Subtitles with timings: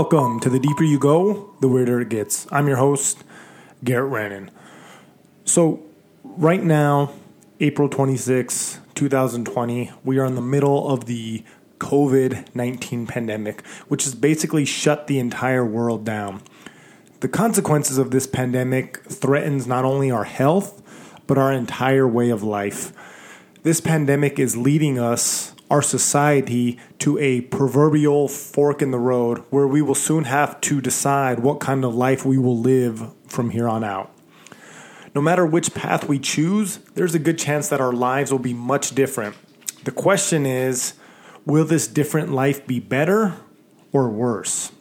[0.00, 2.46] Welcome to The Deeper You Go, The Weirder It Gets.
[2.52, 3.24] I'm your host,
[3.82, 4.48] Garrett Rannon.
[5.44, 5.82] So,
[6.22, 7.14] right now,
[7.58, 11.42] April 26, 2020, we are in the middle of the
[11.80, 16.42] COVID 19 pandemic, which has basically shut the entire world down.
[17.18, 20.80] The consequences of this pandemic threatens not only our health,
[21.26, 22.92] but our entire way of life.
[23.64, 29.66] This pandemic is leading us our society to a proverbial fork in the road where
[29.66, 33.68] we will soon have to decide what kind of life we will live from here
[33.68, 34.10] on out.
[35.14, 38.54] No matter which path we choose, there's a good chance that our lives will be
[38.54, 39.36] much different.
[39.84, 40.94] The question is
[41.44, 43.34] will this different life be better
[43.92, 44.72] or worse?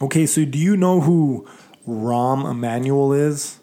[0.00, 1.46] Okay, so do you know who
[1.86, 3.58] Rahm Emanuel is?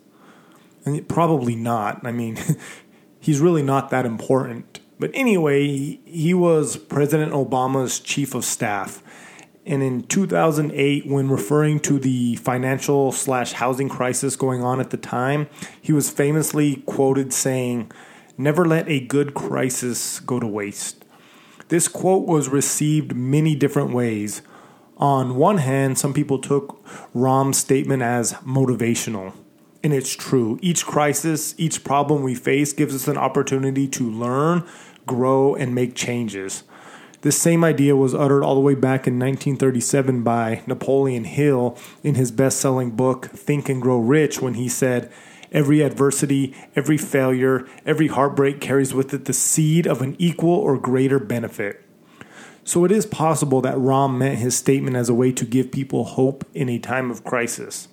[1.07, 2.05] Probably not.
[2.05, 2.37] I mean,
[3.19, 4.74] he's really not that important.
[4.99, 9.01] But anyway, he was President Obama's chief of staff.
[9.65, 14.97] And in 2008, when referring to the financial slash housing crisis going on at the
[14.97, 15.47] time,
[15.81, 17.91] he was famously quoted saying,
[18.37, 21.03] Never let a good crisis go to waste.
[21.69, 24.41] This quote was received many different ways.
[24.97, 26.79] On one hand, some people took
[27.13, 29.33] Rahm's statement as motivational.
[29.83, 30.59] And it's true.
[30.61, 34.67] Each crisis, each problem we face gives us an opportunity to learn,
[35.05, 36.63] grow, and make changes.
[37.21, 42.15] This same idea was uttered all the way back in 1937 by Napoleon Hill in
[42.15, 45.11] his best selling book, Think and Grow Rich, when he said,
[45.51, 50.77] Every adversity, every failure, every heartbreak carries with it the seed of an equal or
[50.77, 51.83] greater benefit.
[52.63, 56.03] So it is possible that Rahm meant his statement as a way to give people
[56.03, 57.87] hope in a time of crisis.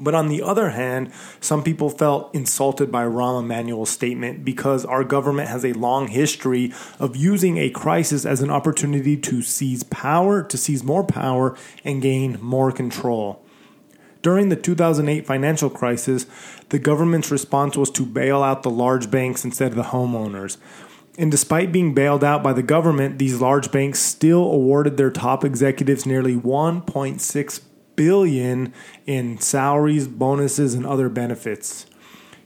[0.00, 5.04] But on the other hand, some people felt insulted by Rahm Emanuel's statement because our
[5.04, 10.42] government has a long history of using a crisis as an opportunity to seize power,
[10.42, 13.44] to seize more power, and gain more control.
[14.22, 16.26] During the 2008 financial crisis,
[16.70, 20.56] the government's response was to bail out the large banks instead of the homeowners.
[21.18, 25.44] And despite being bailed out by the government, these large banks still awarded their top
[25.44, 27.60] executives nearly 1.6
[28.00, 28.72] billion
[29.04, 31.84] in salaries, bonuses, and other benefits.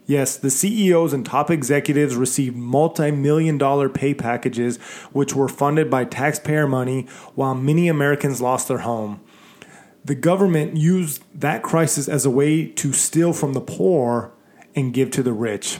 [0.04, 4.78] Yes, the CEOs and top executives received multi million dollar pay packages,
[5.12, 7.02] which were funded by taxpayer money,
[7.36, 9.20] while many Americans lost their home.
[10.04, 14.32] The government used that crisis as a way to steal from the poor
[14.74, 15.78] and give to the rich.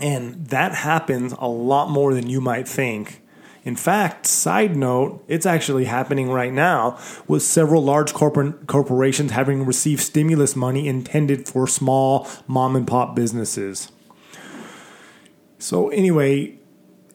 [0.00, 3.19] And that happens a lot more than you might think.
[3.62, 6.98] In fact, side note, it's actually happening right now
[7.28, 13.14] with several large corporate corporations having received stimulus money intended for small mom and pop
[13.14, 13.92] businesses.
[15.58, 16.56] So anyway,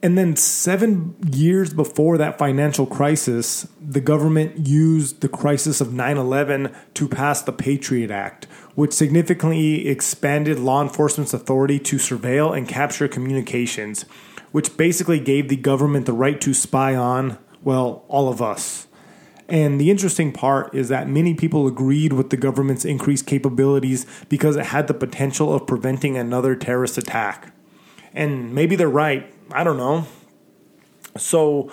[0.04, 6.72] and then 7 years before that financial crisis, the government used the crisis of 9/11
[6.94, 8.46] to pass the Patriot Act,
[8.76, 14.06] which significantly expanded law enforcement's authority to surveil and capture communications
[14.56, 18.88] which basically gave the government the right to spy on, well, all of us.
[19.50, 24.56] And the interesting part is that many people agreed with the government's increased capabilities because
[24.56, 27.54] it had the potential of preventing another terrorist attack.
[28.14, 29.30] And maybe they're right.
[29.52, 30.08] I don't know.
[31.18, 31.70] So,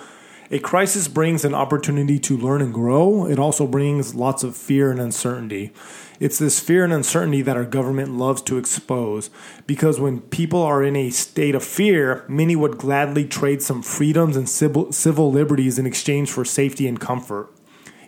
[0.53, 3.25] a crisis brings an opportunity to learn and grow.
[3.25, 5.73] It also brings lots of fear and uncertainty.
[6.19, 9.31] It's this fear and uncertainty that our government loves to expose
[9.65, 14.37] because when people are in a state of fear, many would gladly trade some freedoms
[14.37, 17.51] and civil, liberties in exchange for safety and comfort.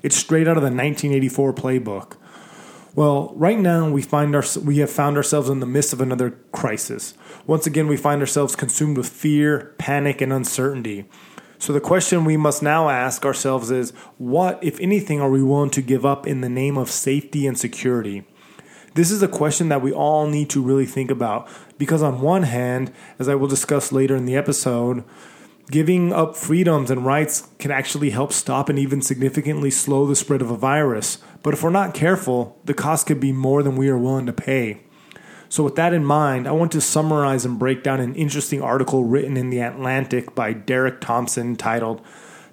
[0.04, 2.14] It's straight out of the 1984 playbook.
[2.94, 6.38] Well, right now we find our, we have found ourselves in the midst of another
[6.52, 7.16] crisis.
[7.48, 11.10] Once again, we find ourselves consumed with fear, panic, and uncertainty.
[11.58, 15.70] So the question we must now ask ourselves is what, if anything, are we willing
[15.72, 18.26] to give up in the name of safety and security?
[18.96, 22.44] This is a question that we all need to really think about because, on one
[22.44, 25.04] hand, as I will discuss later in the episode,
[25.70, 30.42] giving up freedoms and rights can actually help stop and even significantly slow the spread
[30.42, 31.18] of a virus.
[31.44, 34.34] But if we're not careful, the cost could be more than we are willing to
[34.34, 34.82] pay.
[35.48, 39.04] So, with that in mind, I want to summarize and break down an interesting article
[39.04, 42.02] written in The Atlantic by Derek Thompson titled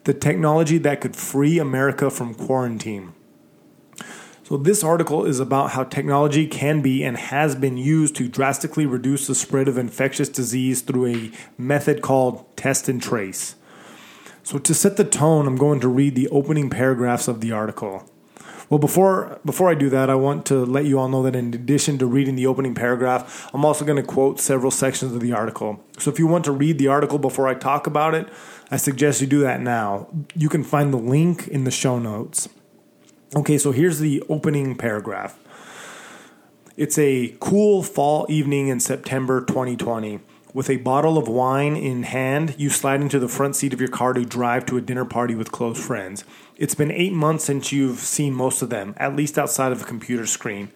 [0.04, 3.14] The Technology That Could Free America from Quarantine.
[4.44, 8.84] So, this article is about how technology can be and has been used to drastically
[8.84, 13.54] reduce the spread of infectious disease through a method called test and trace.
[14.42, 18.06] So, to set the tone, I'm going to read the opening paragraphs of the article.
[18.72, 21.52] Well, before before I do that, I want to let you all know that in
[21.52, 25.30] addition to reading the opening paragraph, I'm also going to quote several sections of the
[25.34, 25.84] article.
[25.98, 28.30] So if you want to read the article before I talk about it,
[28.70, 30.08] I suggest you do that now.
[30.34, 32.48] You can find the link in the show notes.
[33.36, 35.38] Okay, so here's the opening paragraph.
[36.78, 40.20] It's a cool fall evening in September 2020.
[40.54, 43.88] With a bottle of wine in hand, you slide into the front seat of your
[43.88, 46.24] car to drive to a dinner party with close friends.
[46.58, 49.86] It's been eight months since you've seen most of them, at least outside of a
[49.86, 50.70] computer screen.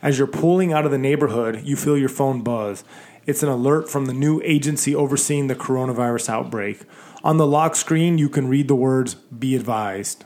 [0.00, 2.84] As you're pulling out of the neighborhood, you feel your phone buzz.
[3.26, 6.84] It's an alert from the new agency overseeing the coronavirus outbreak.
[7.22, 10.24] On the lock screen, you can read the words, Be advised.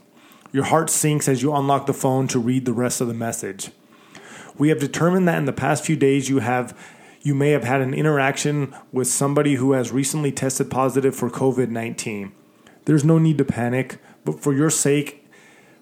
[0.52, 3.72] Your heart sinks as you unlock the phone to read the rest of the message.
[4.56, 6.78] We have determined that in the past few days you have
[7.22, 12.32] you may have had an interaction with somebody who has recently tested positive for COVID-19.
[12.84, 15.24] There's no need to panic, but for your sake,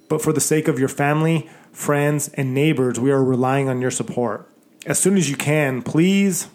[0.09, 3.91] but for the sake of your family, friends, and neighbors, we are relying on your
[3.91, 4.51] support.
[4.85, 6.49] As soon as you can, please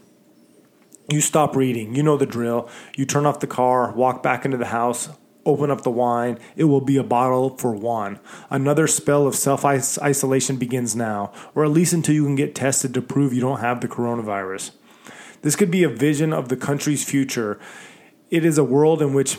[1.10, 1.96] you stop reading.
[1.96, 2.70] You know the drill.
[2.96, 5.10] You turn off the car, walk back into the house,
[5.46, 6.40] open up the wine.
[6.56, 8.20] It will be a bottle for one.
[8.50, 12.94] Another spell of self isolation begins now, or at least until you can get tested
[12.94, 14.72] to prove you don't have the coronavirus.
[15.42, 17.60] This could be a vision of the country's future.
[18.32, 19.38] It is a world in which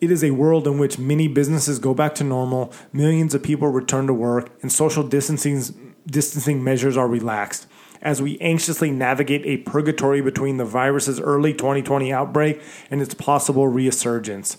[0.00, 3.68] it is a world in which many businesses go back to normal, millions of people
[3.68, 7.66] return to work, and social distancing, distancing measures are relaxed
[8.02, 12.60] as we anxiously navigate a purgatory between the virus's early 2020 outbreak
[12.90, 14.58] and its possible resurgence.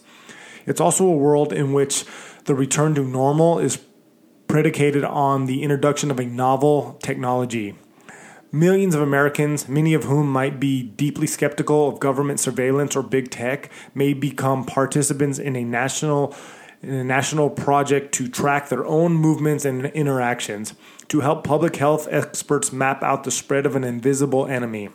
[0.67, 2.05] It's also a world in which
[2.45, 3.79] the return to normal is
[4.47, 7.75] predicated on the introduction of a novel technology.
[8.51, 13.29] Millions of Americans, many of whom might be deeply skeptical of government surveillance or big
[13.29, 16.35] tech, may become participants in a national
[16.83, 20.75] in a national project to track their own movements and interactions
[21.07, 24.89] to help public health experts map out the spread of an invisible enemy.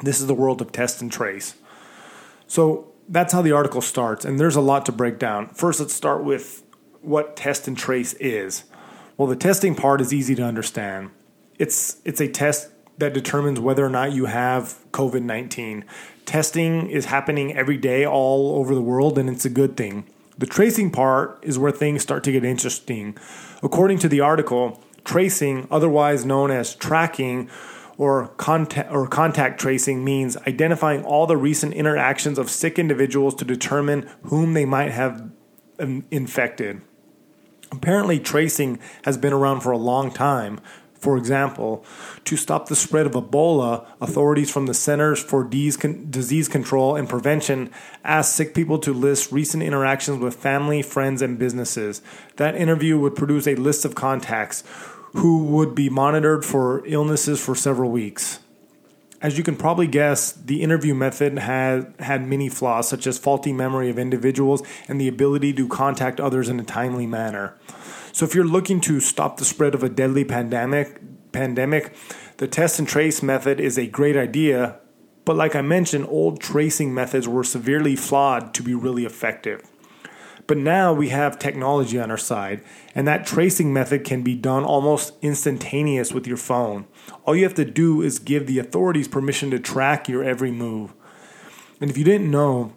[0.00, 1.54] This is the world of test and trace.
[2.46, 5.48] So, that's how the article starts, and there's a lot to break down.
[5.48, 6.62] First, let's start with
[7.00, 8.64] what test and trace is.
[9.16, 11.10] Well, the testing part is easy to understand.
[11.58, 15.84] It's it's a test that determines whether or not you have COVID 19.
[16.26, 20.06] Testing is happening every day all over the world, and it's a good thing.
[20.36, 23.16] The tracing part is where things start to get interesting.
[23.62, 27.50] According to the article, tracing, otherwise known as tracking,
[27.98, 33.44] or contact or contact tracing means identifying all the recent interactions of sick individuals to
[33.44, 35.30] determine whom they might have
[35.80, 36.80] um, infected.
[37.70, 40.60] Apparently, tracing has been around for a long time.
[40.94, 41.84] For example,
[42.24, 47.70] to stop the spread of Ebola, authorities from the Centers for Disease Control and Prevention
[48.02, 52.02] asked sick people to list recent interactions with family, friends, and businesses.
[52.36, 54.64] That interview would produce a list of contacts
[55.14, 58.40] who would be monitored for illnesses for several weeks.
[59.20, 63.52] As you can probably guess, the interview method had had many flaws, such as faulty
[63.52, 67.56] memory of individuals and the ability to contact others in a timely manner.
[68.12, 71.00] So, if you're looking to stop the spread of a deadly pandemic,
[71.32, 71.94] pandemic,
[72.36, 74.78] the test and trace method is a great idea.
[75.24, 79.62] But, like I mentioned, old tracing methods were severely flawed to be really effective.
[80.48, 82.64] But now we have technology on our side,
[82.94, 86.86] and that tracing method can be done almost instantaneous with your phone.
[87.24, 90.94] All you have to do is give the authorities permission to track your every move.
[91.82, 92.72] And if you didn't know,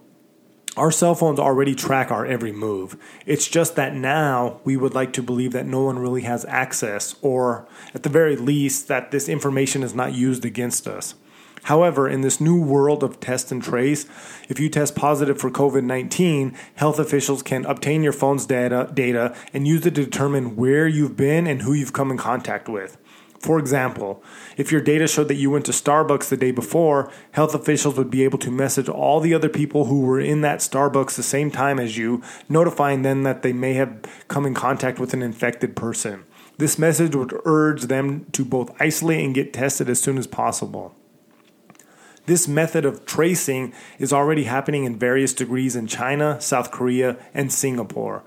[0.75, 2.97] our cell phones already track our every move.
[3.25, 7.15] It's just that now we would like to believe that no one really has access,
[7.21, 11.15] or at the very least, that this information is not used against us.
[11.63, 14.05] However, in this new world of test and trace,
[14.49, 19.35] if you test positive for COVID 19, health officials can obtain your phone's data, data
[19.53, 22.97] and use it to determine where you've been and who you've come in contact with.
[23.41, 24.23] For example,
[24.55, 28.11] if your data showed that you went to Starbucks the day before, health officials would
[28.11, 31.49] be able to message all the other people who were in that Starbucks the same
[31.49, 35.75] time as you, notifying them that they may have come in contact with an infected
[35.75, 36.23] person.
[36.59, 40.95] This message would urge them to both isolate and get tested as soon as possible.
[42.25, 47.51] This method of tracing is already happening in various degrees in China, South Korea, and
[47.51, 48.23] Singapore.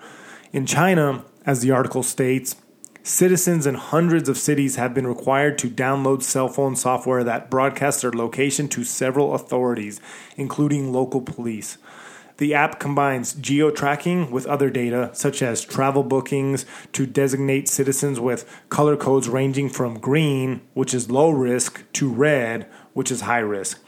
[0.52, 2.56] In China, as the article states,
[3.04, 8.02] citizens in hundreds of cities have been required to download cell phone software that broadcasts
[8.02, 10.00] their location to several authorities,
[10.36, 11.78] including local police.
[12.38, 18.18] The app combines geo tracking with other data, such as travel bookings, to designate citizens
[18.18, 23.38] with color codes ranging from green, which is low risk, to red, which is high
[23.38, 23.80] risk.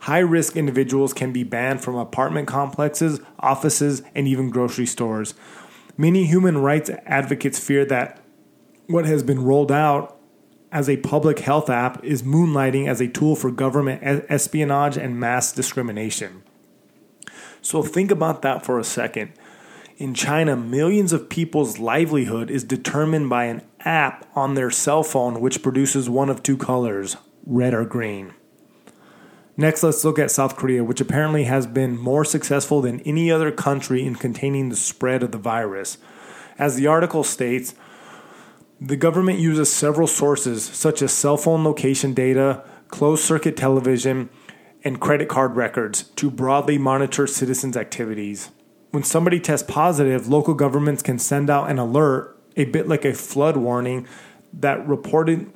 [0.00, 5.34] High risk individuals can be banned from apartment complexes, offices, and even grocery stores.
[5.96, 8.22] Many human rights advocates fear that
[8.86, 10.16] what has been rolled out
[10.72, 15.52] as a public health app is moonlighting as a tool for government espionage and mass
[15.52, 16.44] discrimination.
[17.62, 19.32] So think about that for a second.
[19.96, 25.40] In China, millions of people's livelihood is determined by an app on their cell phone
[25.40, 28.32] which produces one of two colors red or green.
[29.56, 33.50] Next, let's look at South Korea, which apparently has been more successful than any other
[33.50, 35.98] country in containing the spread of the virus.
[36.58, 37.74] As the article states,
[38.80, 44.30] the government uses several sources, such as cell phone location data, closed circuit television,
[44.82, 48.50] and credit card records, to broadly monitor citizens' activities.
[48.90, 53.12] When somebody tests positive, local governments can send out an alert, a bit like a
[53.12, 54.06] flood warning,
[54.52, 55.52] that reported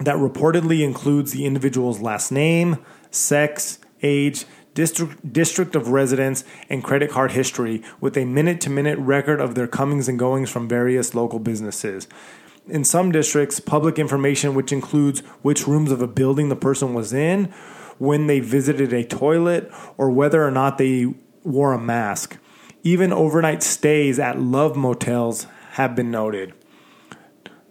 [0.00, 2.78] that reportedly includes the individual's last name,
[3.10, 8.98] sex, age, district, district of residence, and credit card history with a minute to minute
[8.98, 12.06] record of their comings and goings from various local businesses.
[12.68, 17.12] In some districts, public information, which includes which rooms of a building the person was
[17.12, 17.52] in,
[17.98, 21.06] when they visited a toilet, or whether or not they
[21.44, 22.38] wore a mask.
[22.82, 26.54] Even overnight stays at love motels have been noted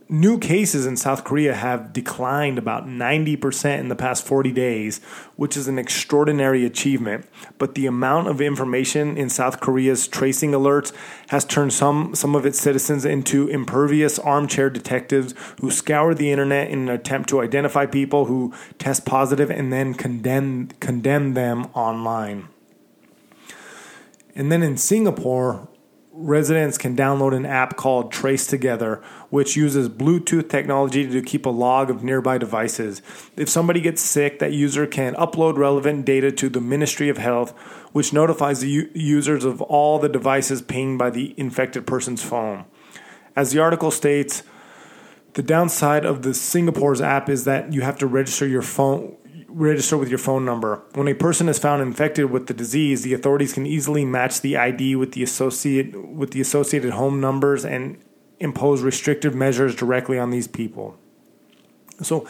[0.10, 5.00] new cases in South Korea have declined about 90% in the past 40 days,
[5.36, 7.26] which is an extraordinary achievement.
[7.58, 10.94] But the amount of information in South Korea's tracing alerts
[11.28, 16.70] has turned some, some of its citizens into impervious armchair detectives who scour the internet
[16.70, 22.48] in an attempt to identify people who test positive and then condemn, condemn them online.
[24.36, 25.68] And then in Singapore,
[26.18, 31.50] residents can download an app called Trace Together, which uses Bluetooth technology to keep a
[31.50, 33.04] log of nearby devices.
[33.36, 37.52] If somebody gets sick, that user can upload relevant data to the Ministry of Health,
[37.92, 42.66] which notifies the u- users of all the devices pinged by the infected person's phone.
[43.36, 44.42] As the article states,
[45.34, 49.16] the downside of the Singapore's app is that you have to register your phone
[49.58, 50.84] register with your phone number.
[50.94, 54.56] When a person is found infected with the disease, the authorities can easily match the
[54.56, 57.98] ID with the associate with the associated home numbers and
[58.40, 60.98] impose restrictive measures directly on these people.
[62.04, 62.28] So,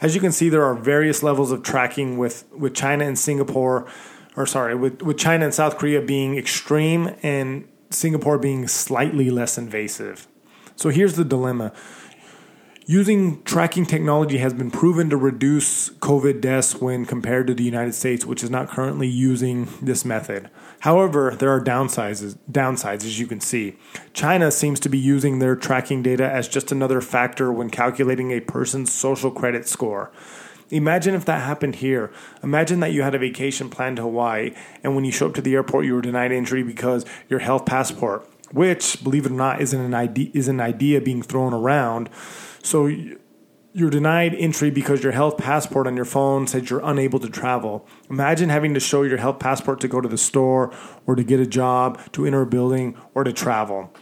[0.00, 3.86] as you can see, there are various levels of tracking with, with China and Singapore,
[4.34, 9.58] or sorry, with, with China and South Korea being extreme and Singapore being slightly less
[9.58, 10.26] invasive.
[10.76, 11.74] So here's the dilemma.
[12.86, 17.94] Using tracking technology has been proven to reduce COVID deaths when compared to the United
[17.94, 20.50] States, which is not currently using this method.
[20.80, 23.76] However, there are downsides, downsides as you can see.
[24.12, 28.40] China seems to be using their tracking data as just another factor when calculating a
[28.40, 30.10] person's social credit score.
[30.70, 32.10] Imagine if that happened here.
[32.42, 35.42] Imagine that you had a vacation planned to Hawaii, and when you show up to
[35.42, 39.60] the airport, you were denied entry because your health passport, which, believe it or not,
[39.60, 42.08] isn't an idea, is an idea being thrown around
[42.62, 42.90] so
[43.72, 47.86] you're denied entry because your health passport on your phone said you're unable to travel.
[48.08, 50.72] Imagine having to show your health passport to go to the store
[51.06, 53.92] or to get a job, to enter a building, or to travel.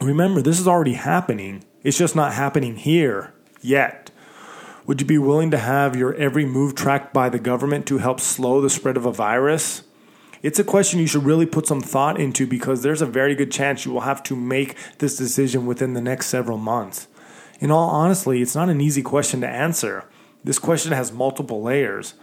[0.00, 1.64] Remember, this is already happening.
[1.82, 4.10] It's just not happening here yet.
[4.86, 8.20] Would you be willing to have your every move tracked by the government to help
[8.20, 9.82] slow the spread of a virus?
[10.42, 13.50] It's a question you should really put some thought into because there's a very good
[13.50, 17.08] chance you will have to make this decision within the next several months.
[17.60, 20.04] In all honesty, it's not an easy question to answer.
[20.44, 22.14] This question has multiple layers.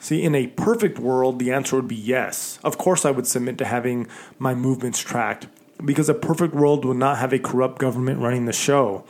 [0.00, 2.58] See, in a perfect world, the answer would be yes.
[2.64, 5.46] Of course, I would submit to having my movements tracked,
[5.84, 9.04] because a perfect world would not have a corrupt government running the show.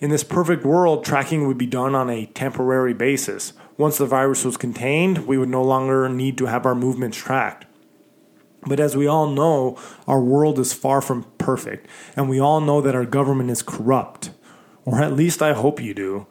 [0.00, 3.52] In this perfect world, tracking would be done on a temporary basis.
[3.78, 7.66] Once the virus was contained, we would no longer need to have our movements tracked.
[8.66, 9.78] But as we all know,
[10.08, 14.30] our world is far from perfect, and we all know that our government is corrupt
[14.84, 16.26] or at least I hope you do.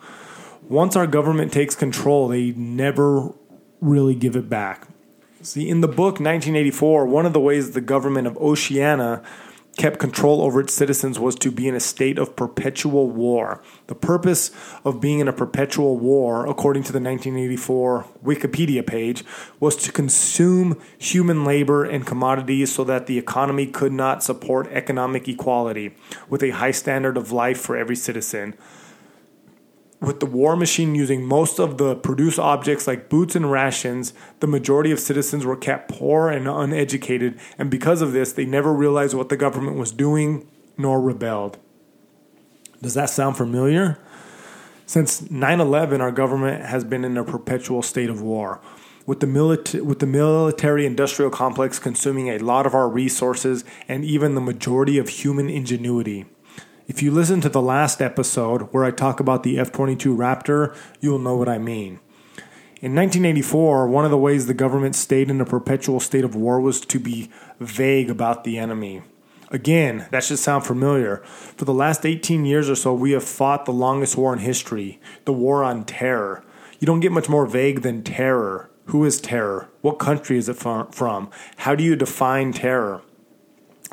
[0.70, 3.34] Once our government takes control, they never
[3.82, 4.88] really give it back.
[5.42, 9.22] See, in the book 1984, one of the ways the government of Oceania
[9.78, 13.62] kept control over its citizens was to be in a state of perpetual war.
[13.88, 14.52] The purpose
[14.86, 19.24] of being in a perpetual war, according to the 1984 Wikipedia page,
[19.60, 25.28] was to consume human labor and commodities so that the economy could not support economic
[25.28, 25.96] equality
[26.30, 28.56] with a high standard of life for every citizen
[30.04, 34.48] with the war machine using most of the produced objects like boots and rations, the
[34.48, 39.14] majority of citizens were kept poor and uneducated, and because of this, they never realized
[39.14, 40.46] what the government was doing
[40.78, 41.58] nor rebelled.
[42.82, 43.98] Does that sound familiar?
[44.86, 48.60] Since 9 11, our government has been in a perpetual state of war.
[49.06, 54.04] With the, milita- with the military industrial complex consuming a lot of our resources and
[54.04, 56.26] even the majority of human ingenuity.
[56.86, 60.76] If you listen to the last episode where I talk about the F 22 Raptor,
[61.00, 62.02] you'll know what I mean.
[62.82, 66.60] In 1984, one of the ways the government stayed in a perpetual state of war
[66.60, 69.02] was to be vague about the enemy.
[69.50, 71.24] Again, that should sound familiar.
[71.24, 75.00] For the last 18 years or so, we have fought the longest war in history
[75.24, 76.44] the war on terror.
[76.80, 78.70] You don't get much more vague than terror.
[78.88, 79.70] Who is terror?
[79.80, 81.30] What country is it from?
[81.58, 83.04] How do you define terror?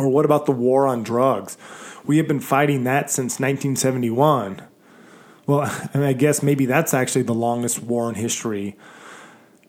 [0.00, 1.59] Or what about the war on drugs?
[2.07, 4.62] We have been fighting that since 1971.
[5.47, 8.78] Well, and I guess maybe that's actually the longest war in history.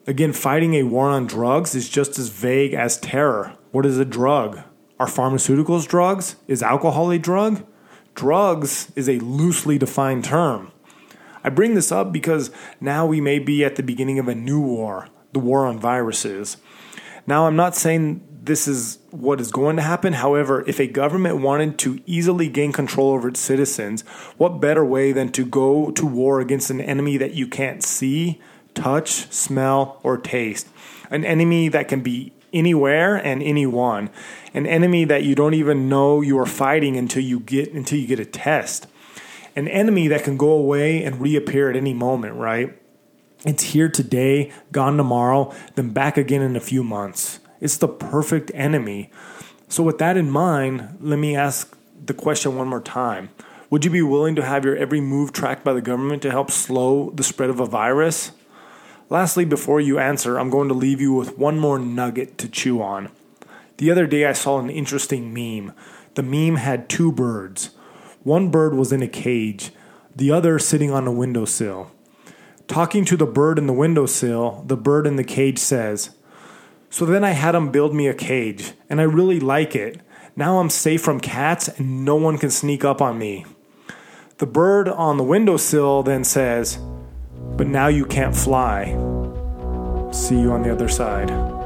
[0.07, 3.57] Again, fighting a war on drugs is just as vague as terror.
[3.71, 4.61] What is a drug?
[5.01, 6.37] Are pharmaceuticals drugs?
[6.47, 7.65] Is alcohol a drug?
[8.15, 10.71] Drugs is a loosely defined term.
[11.43, 14.61] I bring this up because now we may be at the beginning of a new
[14.61, 16.55] war, the war on viruses.
[17.27, 20.13] Now, I'm not saying this is what is going to happen.
[20.13, 24.01] However, if a government wanted to easily gain control over its citizens,
[24.37, 28.41] what better way than to go to war against an enemy that you can't see,
[28.73, 30.67] touch, smell, or taste?
[31.11, 34.09] An enemy that can be anywhere and anyone.
[34.55, 38.07] An enemy that you don't even know you are fighting until you get until you
[38.07, 38.87] get a test.
[39.55, 42.75] An enemy that can go away and reappear at any moment, right?
[43.45, 47.40] It's here today, gone tomorrow, then back again in a few months.
[47.61, 49.09] It's the perfect enemy.
[49.69, 53.29] So, with that in mind, let me ask the question one more time.
[53.69, 56.51] Would you be willing to have your every move tracked by the government to help
[56.51, 58.31] slow the spread of a virus?
[59.09, 62.81] Lastly, before you answer, I'm going to leave you with one more nugget to chew
[62.81, 63.09] on.
[63.77, 65.73] The other day, I saw an interesting meme.
[66.15, 67.69] The meme had two birds.
[68.23, 69.71] One bird was in a cage,
[70.15, 71.91] the other sitting on a windowsill.
[72.67, 76.11] Talking to the bird in the windowsill, the bird in the cage says,
[76.91, 80.01] so then I had him build me a cage, and I really like it.
[80.35, 83.45] Now I'm safe from cats and no one can sneak up on me.
[84.37, 86.77] The bird on the windowsill then says,
[87.57, 88.87] But now you can't fly.
[90.11, 91.60] See you on the other side.